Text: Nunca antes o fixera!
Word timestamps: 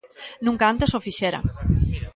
Nunca 0.45 0.65
antes 0.71 0.91
o 0.97 1.03
fixera! 1.07 1.39